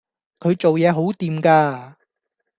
[0.39, 1.93] 佢做嘢好掂㗎